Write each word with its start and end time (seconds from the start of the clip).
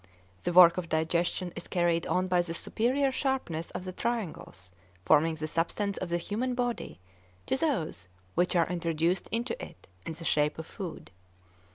The 0.45 0.51
work 0.51 0.77
of 0.79 0.89
digestion 0.89 1.53
is 1.55 1.67
carried 1.67 2.07
on 2.07 2.27
by 2.27 2.41
the 2.41 2.55
superior 2.55 3.11
sharpness 3.11 3.69
of 3.69 3.85
the 3.85 3.91
triangles 3.91 4.71
forming 5.05 5.35
the 5.35 5.45
substances 5.45 6.01
of 6.01 6.09
the 6.09 6.17
human 6.17 6.55
body 6.55 6.99
to 7.45 7.55
those 7.55 8.07
which 8.33 8.55
are 8.55 8.65
introduced 8.67 9.29
into 9.31 9.53
it 9.63 9.85
in 10.07 10.13
the 10.13 10.25
shape 10.25 10.57
of 10.57 10.65
food. 10.65 11.11